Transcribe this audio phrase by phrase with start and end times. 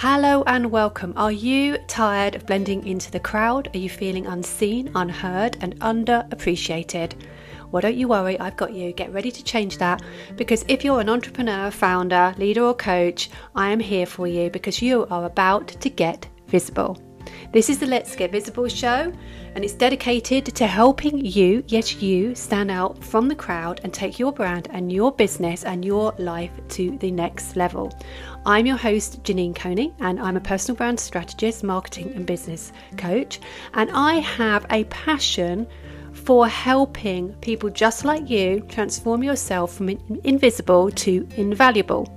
[0.00, 1.12] Hello and welcome.
[1.16, 3.68] Are you tired of blending into the crowd?
[3.74, 7.20] Are you feeling unseen, unheard, and underappreciated?
[7.72, 8.92] Well, don't you worry, I've got you.
[8.92, 10.02] Get ready to change that
[10.36, 14.80] because if you're an entrepreneur, founder, leader, or coach, I am here for you because
[14.80, 16.96] you are about to get visible.
[17.52, 19.12] This is the Let's Get Visible show,
[19.54, 24.18] and it's dedicated to helping you, yes, you, stand out from the crowd and take
[24.18, 27.92] your brand and your business and your life to the next level.
[28.48, 33.40] I'm your host, Janine Coney, and I'm a personal brand strategist, marketing, and business coach.
[33.74, 35.66] And I have a passion
[36.14, 39.90] for helping people just like you transform yourself from
[40.24, 42.10] invisible to invaluable.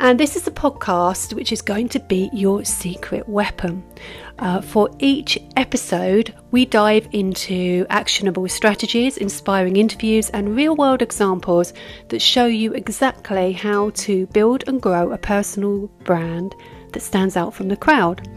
[0.00, 3.84] And this is a podcast which is going to be your secret weapon.
[4.38, 11.72] Uh, for each episode, we dive into actionable strategies, inspiring interviews, and real world examples
[12.08, 16.54] that show you exactly how to build and grow a personal brand
[16.92, 18.28] that stands out from the crowd.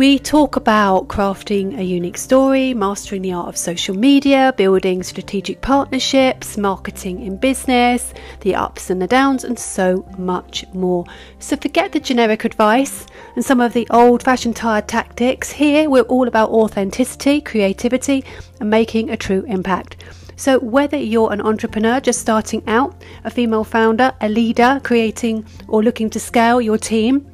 [0.00, 5.60] We talk about crafting a unique story, mastering the art of social media, building strategic
[5.60, 11.04] partnerships, marketing in business, the ups and the downs, and so much more.
[11.38, 13.06] So forget the generic advice
[13.36, 15.50] and some of the old fashioned tired tactics.
[15.50, 18.24] Here we're all about authenticity, creativity,
[18.58, 20.02] and making a true impact.
[20.34, 25.82] So, whether you're an entrepreneur just starting out, a female founder, a leader, creating or
[25.82, 27.30] looking to scale your team,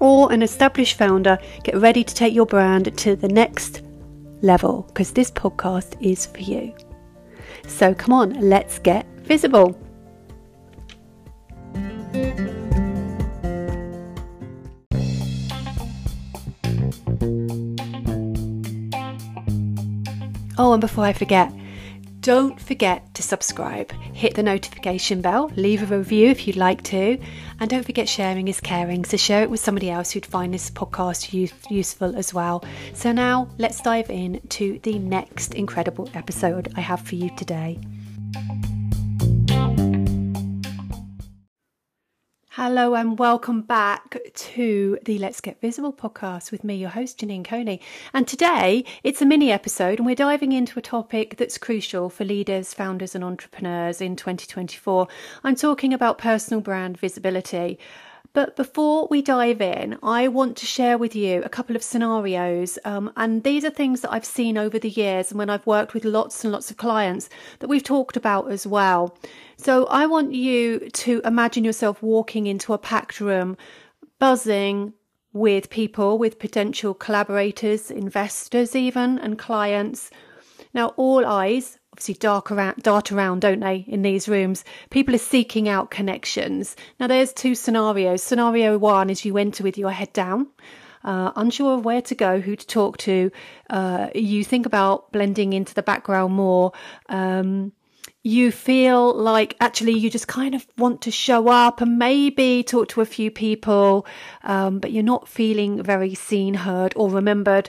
[0.00, 3.82] or an established founder, get ready to take your brand to the next
[4.42, 6.74] level because this podcast is for you.
[7.66, 9.78] So come on, let's get visible.
[20.60, 21.52] Oh, and before I forget,
[22.28, 27.18] don't forget to subscribe, hit the notification bell, leave a review if you'd like to,
[27.58, 29.02] and don't forget sharing is caring.
[29.06, 32.62] So share it with somebody else who'd find this podcast use- useful as well.
[32.92, 37.80] So now let's dive in to the next incredible episode I have for you today.
[42.60, 47.44] Hello and welcome back to the Let's Get Visible podcast with me, your host, Janine
[47.44, 47.80] Coney.
[48.12, 52.24] And today it's a mini episode and we're diving into a topic that's crucial for
[52.24, 55.06] leaders, founders, and entrepreneurs in 2024.
[55.44, 57.78] I'm talking about personal brand visibility.
[58.38, 62.78] But before we dive in, I want to share with you a couple of scenarios.
[62.84, 65.92] Um, and these are things that I've seen over the years and when I've worked
[65.92, 67.28] with lots and lots of clients
[67.58, 69.18] that we've talked about as well.
[69.56, 73.56] So I want you to imagine yourself walking into a packed room,
[74.20, 74.92] buzzing
[75.32, 80.12] with people, with potential collaborators, investors, even, and clients.
[80.72, 84.64] Now, all eyes obviously dark around, dart around, don't they, in these rooms?
[84.88, 86.76] People are seeking out connections.
[87.00, 88.22] Now, there's two scenarios.
[88.22, 90.46] Scenario one is you enter with your head down.
[91.02, 93.32] Uh, unsure of where to go, who to talk to,
[93.70, 96.70] uh, you think about blending into the background more.
[97.08, 97.72] Um,
[98.22, 102.86] you feel like actually you just kind of want to show up and maybe talk
[102.90, 104.06] to a few people,
[104.44, 107.68] um, but you're not feeling very seen, heard, or remembered.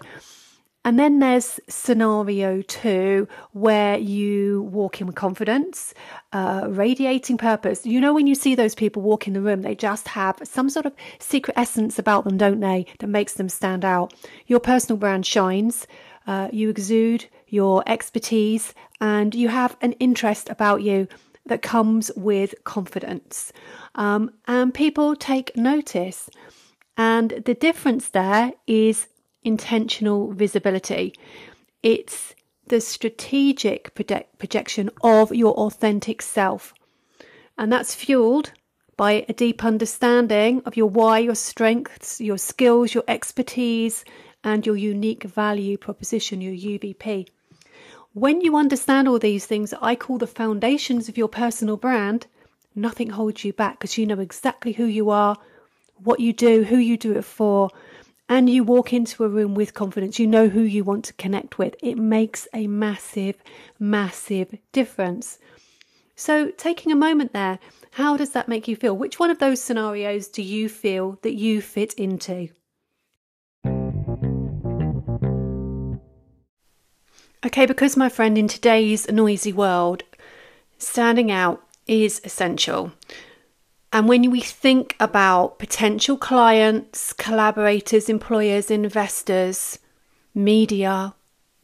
[0.89, 5.93] And then there's scenario two where you walk in with confidence,
[6.33, 7.85] uh, radiating purpose.
[7.85, 10.67] You know, when you see those people walk in the room, they just have some
[10.67, 14.15] sort of secret essence about them, don't they, that makes them stand out.
[14.47, 15.85] Your personal brand shines,
[16.25, 21.07] uh, you exude your expertise, and you have an interest about you
[21.45, 23.53] that comes with confidence.
[23.93, 26.31] Um, and people take notice.
[26.97, 29.07] And the difference there is
[29.43, 31.13] intentional visibility.
[31.83, 32.35] It's
[32.67, 36.73] the strategic project- projection of your authentic self.
[37.57, 38.51] And that's fueled
[38.95, 44.03] by a deep understanding of your why, your strengths, your skills, your expertise,
[44.43, 47.27] and your unique value proposition, your UVP.
[48.13, 52.27] When you understand all these things I call the foundations of your personal brand,
[52.75, 55.37] nothing holds you back because you know exactly who you are,
[56.03, 57.69] what you do, who you do it for,
[58.29, 61.57] and you walk into a room with confidence, you know who you want to connect
[61.57, 63.35] with, it makes a massive,
[63.79, 65.39] massive difference.
[66.15, 67.57] So, taking a moment there,
[67.91, 68.95] how does that make you feel?
[68.95, 72.49] Which one of those scenarios do you feel that you fit into?
[77.45, 80.03] Okay, because my friend, in today's noisy world,
[80.77, 82.91] standing out is essential.
[83.91, 89.79] And when we think about potential clients, collaborators, employers, investors,
[90.35, 91.15] media,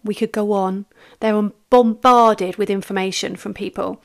[0.03, 0.85] we could go on.
[1.19, 4.01] They're bombarded with information from people.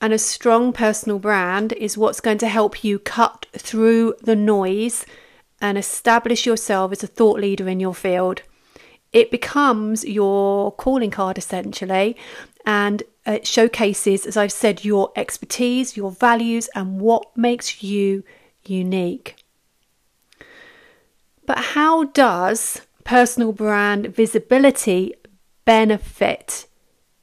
[0.00, 5.04] And a strong personal brand is what's going to help you cut through the noise
[5.60, 8.42] and establish yourself as a thought leader in your field.
[9.12, 12.16] It becomes your calling card essentially,
[12.64, 18.24] and it showcases, as I've said, your expertise, your values, and what makes you
[18.64, 19.36] unique.
[21.46, 25.14] But how does personal brand visibility
[25.64, 26.66] benefit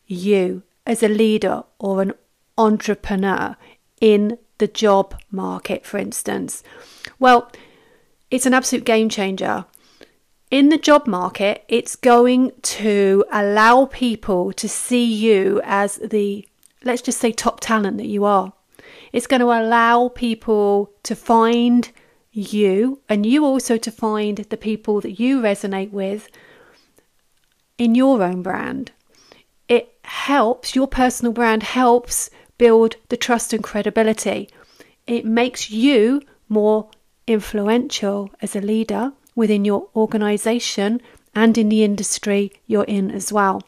[0.07, 2.13] you as a leader or an
[2.57, 3.55] entrepreneur
[3.99, 6.63] in the job market, for instance?
[7.19, 7.51] Well,
[8.31, 9.65] it's an absolute game changer.
[10.51, 16.47] In the job market, it's going to allow people to see you as the,
[16.83, 18.53] let's just say, top talent that you are.
[19.11, 21.91] It's going to allow people to find
[22.31, 26.29] you and you also to find the people that you resonate with
[27.77, 28.91] in your own brand.
[29.67, 34.49] It helps, your personal brand helps build the trust and credibility.
[35.07, 36.89] It makes you more
[37.25, 41.01] influential as a leader within your organization
[41.35, 43.61] and in the industry you're in as well.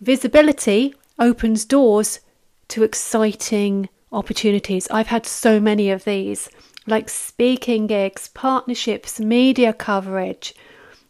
[0.00, 2.20] Visibility opens doors
[2.68, 4.88] to exciting opportunities.
[4.90, 6.48] I've had so many of these,
[6.86, 10.54] like speaking gigs, partnerships, media coverage.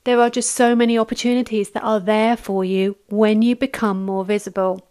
[0.05, 4.25] There are just so many opportunities that are there for you when you become more
[4.25, 4.87] visible.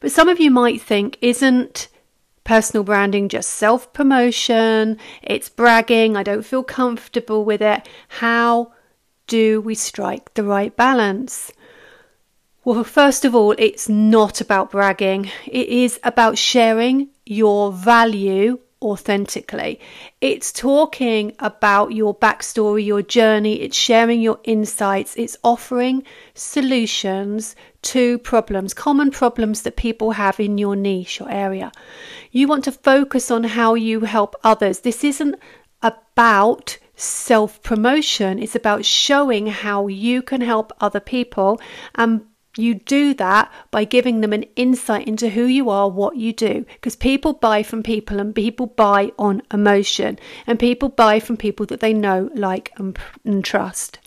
[0.00, 1.88] But some of you might think, isn't
[2.44, 4.98] personal branding just self promotion?
[5.22, 6.16] It's bragging.
[6.16, 7.88] I don't feel comfortable with it.
[8.08, 8.72] How
[9.26, 11.52] do we strike the right balance?
[12.64, 15.30] Well, first of all, it's not about bragging.
[15.46, 19.80] It is about sharing your value authentically.
[20.20, 26.04] It's talking about your backstory, your journey, it's sharing your insights, it's offering
[26.34, 31.70] solutions to problems, common problems that people have in your niche or area.
[32.32, 34.80] You want to focus on how you help others.
[34.80, 35.36] This isn't
[35.82, 41.60] about self promotion, it's about showing how you can help other people
[41.94, 42.26] and
[42.56, 46.64] you do that by giving them an insight into who you are, what you do,
[46.74, 51.66] because people buy from people and people buy on emotion, and people buy from people
[51.66, 53.98] that they know, like, and, and trust.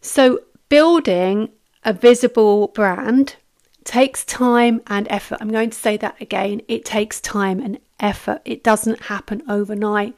[0.00, 0.40] So,
[0.70, 1.50] building
[1.88, 3.36] a visible brand
[3.82, 5.38] takes time and effort.
[5.40, 6.60] I'm going to say that again.
[6.68, 10.14] It takes time and effort, it doesn't happen overnight.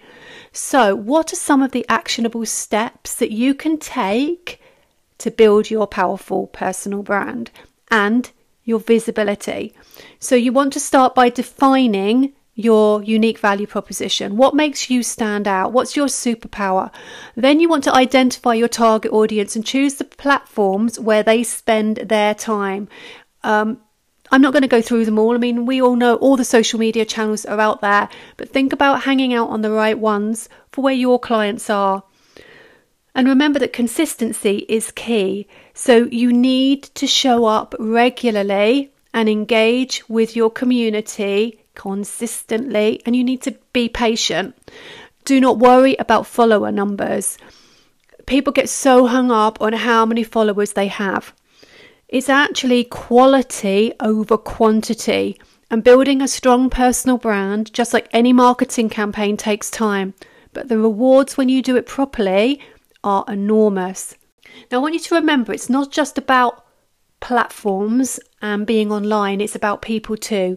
[0.52, 4.60] So, what are some of the actionable steps that you can take?
[5.20, 7.50] to build your powerful personal brand
[7.90, 8.30] and
[8.64, 9.74] your visibility.
[10.18, 14.36] So, you want to start by defining your unique value proposition.
[14.36, 15.72] What makes you stand out?
[15.72, 16.90] What's your superpower?
[17.34, 21.96] Then you want to identify your target audience and choose the platforms where they spend
[21.96, 22.88] their time.
[23.42, 23.80] Um,
[24.32, 25.34] I'm not going to go through them all.
[25.34, 28.72] I mean, we all know all the social media channels are out there, but think
[28.72, 32.04] about hanging out on the right ones for where your clients are.
[33.14, 35.48] And remember that consistency is key.
[35.74, 43.24] So you need to show up regularly and engage with your community consistently, and you
[43.24, 44.56] need to be patient.
[45.24, 47.38] Do not worry about follower numbers.
[48.26, 51.32] People get so hung up on how many followers they have.
[52.08, 55.40] It's actually quality over quantity.
[55.70, 60.14] And building a strong personal brand, just like any marketing campaign, takes time.
[60.52, 62.60] But the rewards when you do it properly
[63.04, 64.16] are enormous.
[64.70, 66.64] Now, I want you to remember it's not just about
[67.20, 70.56] platforms and being online, it's about people too.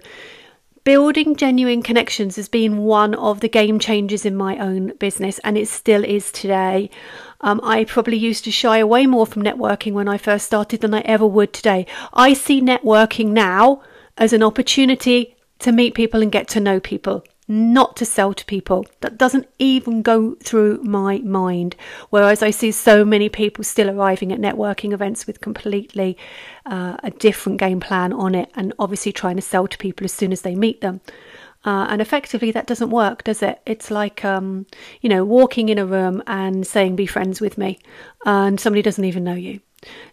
[0.83, 5.57] Building genuine connections has been one of the game changers in my own business, and
[5.57, 6.89] it still is today.
[7.39, 10.93] Um, I probably used to shy away more from networking when I first started than
[10.93, 11.85] I ever would today.
[12.13, 13.81] I see networking now
[14.17, 18.45] as an opportunity to meet people and get to know people not to sell to
[18.45, 18.85] people.
[19.01, 21.75] That doesn't even go through my mind.
[22.09, 26.17] Whereas I see so many people still arriving at networking events with completely
[26.65, 30.13] uh, a different game plan on it and obviously trying to sell to people as
[30.13, 31.01] soon as they meet them.
[31.65, 33.61] Uh, and effectively, that doesn't work, does it?
[33.65, 34.65] It's like, um,
[34.99, 37.79] you know, walking in a room and saying, be friends with me,
[38.25, 39.61] and somebody doesn't even know you.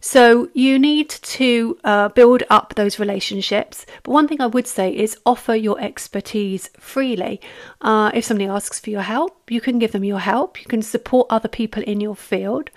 [0.00, 3.86] So you need to uh, build up those relationships.
[4.02, 7.40] But one thing I would say is offer your expertise freely.
[7.80, 10.60] Uh, if somebody asks for your help, you can give them your help.
[10.60, 12.70] You can support other people in your field.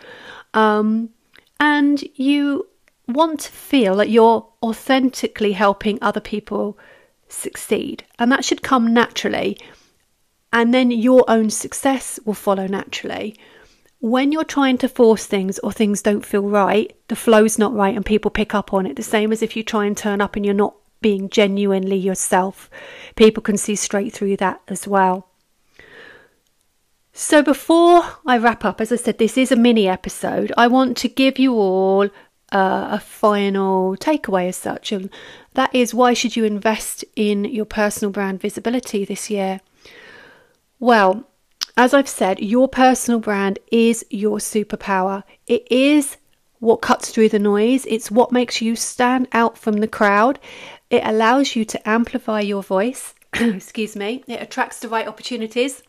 [0.54, 1.10] Um,
[1.60, 2.68] and you
[3.08, 6.78] want to feel that you're authentically helping other people
[7.28, 8.06] succeed.
[8.20, 9.58] And that should come naturally.
[10.52, 13.36] And then your own success will follow naturally
[14.04, 17.96] when you're trying to force things or things don't feel right, the flow's not right
[17.96, 18.98] and people pick up on it.
[18.98, 22.70] The same as if you try and turn up and you're not being genuinely yourself.
[23.16, 25.30] People can see straight through that as well.
[27.14, 30.52] So, before I wrap up, as I said, this is a mini episode.
[30.58, 32.10] I want to give you all
[32.52, 35.10] uh, a final takeaway as such, and
[35.54, 39.62] that is why should you invest in your personal brand visibility this year?
[40.78, 41.26] Well,
[41.76, 45.24] as I've said, your personal brand is your superpower.
[45.48, 46.18] It is
[46.60, 50.40] what cuts through the noise, it's what makes you stand out from the crowd.
[50.90, 53.14] It allows you to amplify your voice.
[53.34, 54.24] Excuse me.
[54.28, 55.84] It attracts the right opportunities.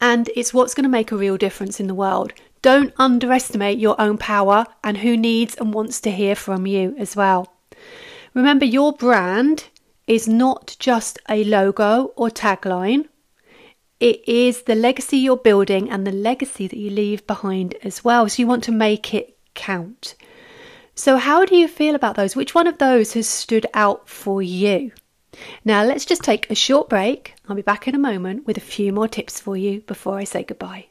[0.00, 2.34] And it's what's going to make a real difference in the world.
[2.62, 7.16] Don't underestimate your own power and who needs and wants to hear from you as
[7.16, 7.52] well.
[8.34, 9.68] Remember, your brand
[10.06, 13.08] is not just a logo or tagline.
[13.98, 18.28] It is the legacy you're building and the legacy that you leave behind as well.
[18.28, 20.14] So you want to make it count.
[20.94, 22.34] So, how do you feel about those?
[22.34, 24.92] Which one of those has stood out for you?
[25.64, 27.34] Now, let's just take a short break.
[27.48, 30.24] I'll be back in a moment with a few more tips for you before I
[30.24, 30.86] say goodbye.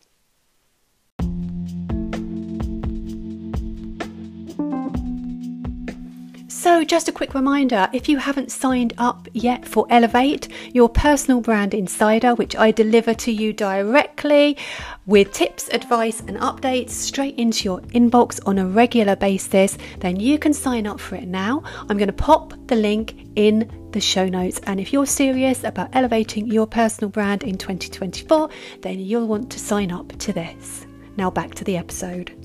[6.66, 11.40] So, just a quick reminder if you haven't signed up yet for Elevate, your personal
[11.40, 14.58] brand insider, which I deliver to you directly
[15.06, 20.40] with tips, advice, and updates straight into your inbox on a regular basis, then you
[20.40, 21.62] can sign up for it now.
[21.88, 24.60] I'm going to pop the link in the show notes.
[24.64, 28.50] And if you're serious about elevating your personal brand in 2024,
[28.82, 30.88] then you'll want to sign up to this.
[31.16, 32.45] Now, back to the episode.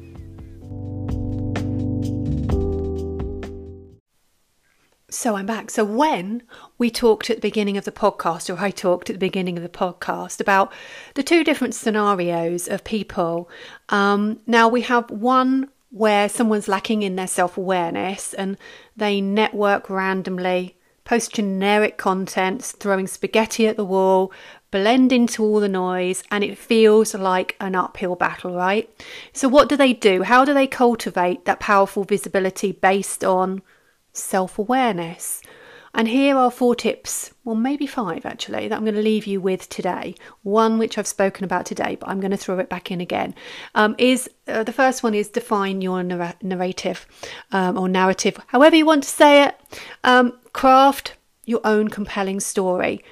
[5.13, 5.71] So I'm back.
[5.71, 6.45] So when
[6.79, 9.65] we talked at the beginning of the podcast, or I talked at the beginning of
[9.65, 10.73] the podcast about
[11.15, 13.51] the two different scenarios of people,
[13.89, 18.57] um, now we have one where someone's lacking in their self awareness and
[18.97, 24.31] they network randomly, post generic content, throwing spaghetti at the wall,
[24.71, 28.89] blend into all the noise, and it feels like an uphill battle, right?
[29.33, 30.23] So, what do they do?
[30.23, 33.63] How do they cultivate that powerful visibility based on
[34.13, 35.43] self awareness.
[35.93, 39.41] And here are four tips, well, maybe five actually, that I'm going to leave you
[39.41, 40.15] with today.
[40.43, 43.35] One which I've spoken about today, but I'm going to throw it back in again.
[43.75, 47.07] Um, is uh, the first one is define your narr- narrative
[47.51, 49.61] um, or narrative, however you want to say it.
[50.05, 53.03] Um, craft your own compelling story,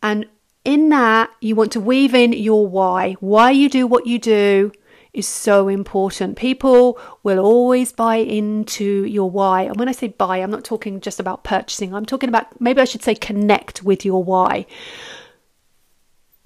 [0.00, 0.26] and
[0.64, 4.70] in that you want to weave in your why, why you do what you do,
[5.18, 6.36] is so important.
[6.36, 9.62] People will always buy into your why.
[9.62, 12.80] And when I say buy, I'm not talking just about purchasing, I'm talking about maybe
[12.80, 14.66] I should say connect with your why.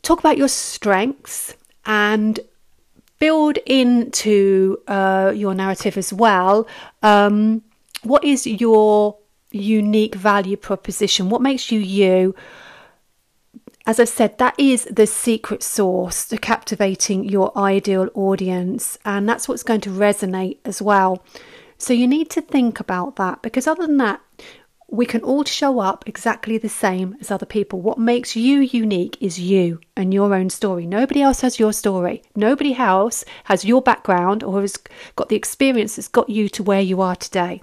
[0.03, 2.41] Talk about your strengths and
[3.19, 6.67] build into uh, your narrative as well.
[7.03, 7.63] Um,
[8.03, 9.17] what is your
[9.53, 11.29] unique value proposition?
[11.29, 12.35] What makes you you?
[13.87, 19.49] As I've said, that is the secret sauce to captivating your ideal audience, and that's
[19.49, 21.25] what's going to resonate as well.
[21.79, 24.21] So you need to think about that because, other than that,
[24.93, 27.81] we can all show up exactly the same as other people.
[27.81, 30.87] What makes you unique is you and your own story.
[30.87, 32.23] Nobody else has your story.
[32.37, 34.77] Nobody else has your background or has
[35.17, 37.63] got the experience that's got you to where you are today.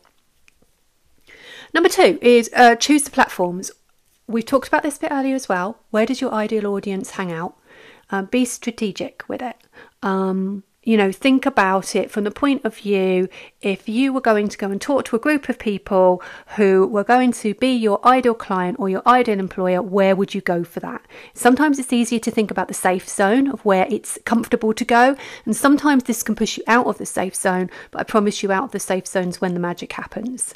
[1.72, 3.72] Number two is uh, choose the platforms
[4.30, 5.80] we talked about this a bit earlier as well.
[5.90, 7.58] Where does your ideal audience hang out?
[8.12, 9.56] Um, be strategic with it.
[10.04, 13.28] Um, you know, think about it from the point of view
[13.62, 16.22] if you were going to go and talk to a group of people
[16.56, 20.42] who were going to be your ideal client or your ideal employer, where would you
[20.42, 21.02] go for that?
[21.34, 25.18] Sometimes it's easier to think about the safe zone of where it's comfortable to go,
[25.46, 28.52] and sometimes this can push you out of the safe zone, but I promise you
[28.52, 30.54] out of the safe zones when the magic happens.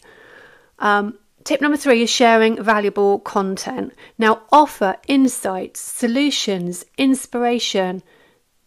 [0.79, 3.93] Um, Tip number three is sharing valuable content.
[4.17, 8.01] Now, offer insights, solutions, inspiration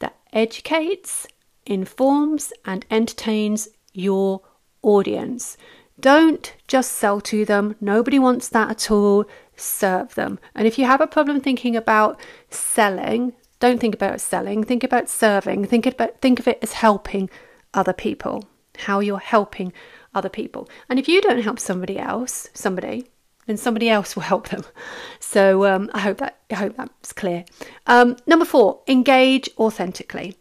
[0.01, 1.27] that educates,
[1.65, 4.43] informs, and entertains your
[4.83, 5.57] audience.
[5.99, 7.77] Don't just sell to them.
[7.81, 9.25] Nobody wants that at all.
[9.57, 10.39] Serve them.
[10.55, 14.63] And if you have a problem thinking about selling, don't think about selling.
[14.63, 15.65] Think about serving.
[15.65, 17.31] Think about think of it as helping
[17.73, 18.45] other people.
[18.77, 19.73] How you're helping
[20.17, 20.69] other people.
[20.89, 23.07] And if you don't help somebody else, somebody,
[23.47, 24.65] then somebody else will help them.
[25.19, 27.45] So um, I hope that I hope that's clear.
[27.87, 30.37] Um, number four, engage authentically.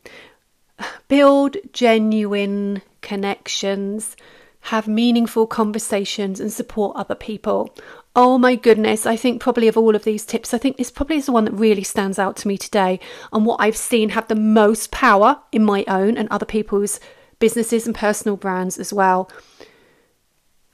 [1.07, 4.15] Build genuine connections,
[4.61, 7.75] have meaningful conversations, and support other people.
[8.15, 11.17] Oh my goodness, I think probably of all of these tips, I think this probably
[11.17, 12.99] is the one that really stands out to me today
[13.33, 16.99] and what I've seen have the most power in my own and other people's
[17.39, 19.29] businesses and personal brands as well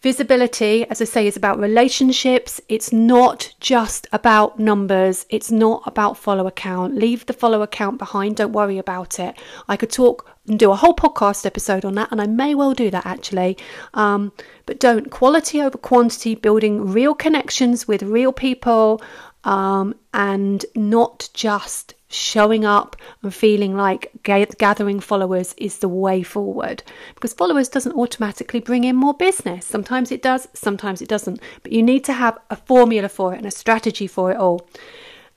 [0.01, 2.60] Visibility, as I say, is about relationships.
[2.68, 5.27] It's not just about numbers.
[5.30, 6.96] It's not about follow account.
[6.96, 8.38] Leave the follow account behind.
[8.38, 9.36] Don't worry about it.
[9.70, 12.74] I could talk and do a whole podcast episode on that, and I may well
[12.74, 13.60] do that actually.
[13.94, 14.32] Um,
[14.65, 19.03] but don't quality over quantity, building real connections with real people,
[19.44, 26.84] um, and not just showing up and feeling like gathering followers is the way forward.
[27.15, 29.65] Because followers doesn't automatically bring in more business.
[29.65, 31.39] Sometimes it does sometimes it doesn't.
[31.63, 34.68] But you need to have a formula for it and a strategy for it all.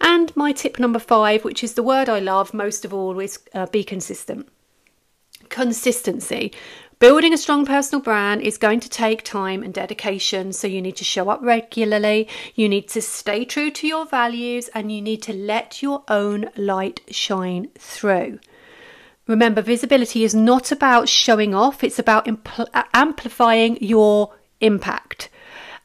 [0.00, 3.38] And my tip number five which is the word i love most of all is
[3.54, 4.48] uh, be consistent.
[5.48, 6.52] Consistency
[7.04, 10.96] Building a strong personal brand is going to take time and dedication, so you need
[10.96, 15.20] to show up regularly, you need to stay true to your values, and you need
[15.24, 18.38] to let your own light shine through.
[19.26, 24.32] Remember, visibility is not about showing off, it's about impl- uh, amplifying your
[24.62, 25.28] impact.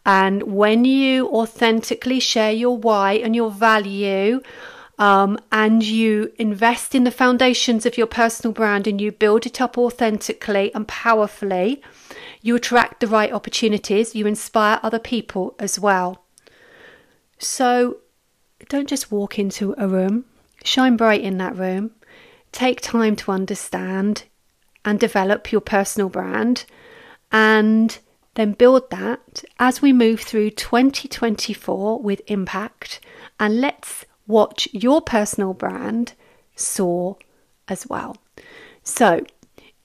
[0.05, 4.39] And when you authentically share your why and your value,
[4.99, 9.61] um, and you invest in the foundations of your personal brand and you build it
[9.61, 11.81] up authentically and powerfully,
[12.41, 16.25] you attract the right opportunities, you inspire other people as well.
[17.37, 17.99] So
[18.67, 20.25] don't just walk into a room,
[20.65, 21.91] shine bright in that room,
[22.51, 24.23] take time to understand
[24.83, 26.65] and develop your personal brand,
[27.31, 27.97] and
[28.33, 32.99] then build that as we move through 2024 with impact.
[33.39, 36.13] And let's watch your personal brand
[36.55, 37.17] soar
[37.67, 38.15] as well.
[38.83, 39.25] So,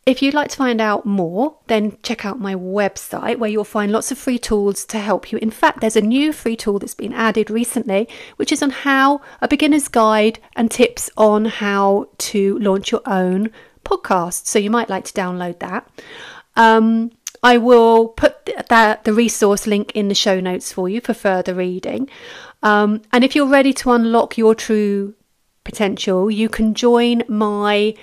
[0.07, 3.91] if you'd like to find out more, then check out my website where you'll find
[3.91, 5.39] lots of free tools to help you.
[5.39, 9.23] In fact, there's a new free tool that's been added recently, which is on how
[9.41, 13.51] a beginner's guide and tips on how to launch your own
[13.83, 14.47] podcast.
[14.47, 15.89] So you might like to download that.
[16.55, 17.11] Um,
[17.43, 21.55] I will put that the resource link in the show notes for you for further
[21.55, 22.11] reading.
[22.65, 25.15] Um, and if you're ready to unlock your true
[25.63, 27.95] potential, you can join my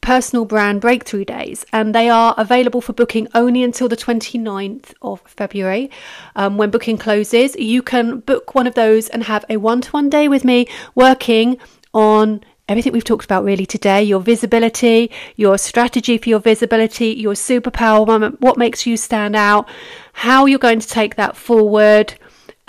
[0.00, 1.66] personal brand breakthrough days.
[1.72, 5.90] And they are available for booking only until the 29th of february.
[6.36, 10.28] Um, when booking closes you can book one of those and have a one-to-one day
[10.28, 11.58] with me working
[11.92, 17.34] on everything we've talked about really today your visibility your strategy for your visibility your
[17.34, 19.68] superpower what makes you stand out
[20.12, 22.14] how you're going to take that forward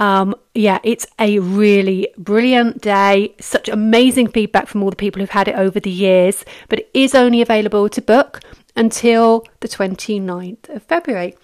[0.02, 3.36] um, yeah, it's a really brilliant day.
[3.40, 6.90] Such amazing feedback from all the people who've had it over the years, but it
[6.92, 8.40] is only available to book
[8.76, 11.36] until the 29th of February.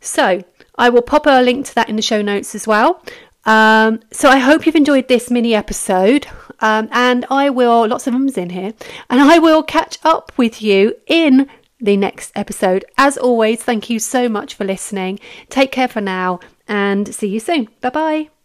[0.00, 0.42] So
[0.76, 3.02] I will pop a link to that in the show notes as well.
[3.44, 6.26] Um, so I hope you've enjoyed this mini episode,
[6.60, 8.72] um, and I will, lots of ums in here,
[9.10, 11.46] and I will catch up with you in
[11.78, 12.86] the next episode.
[12.96, 15.20] As always, thank you so much for listening.
[15.50, 17.68] Take care for now and see you soon.
[17.80, 18.37] Bye bye.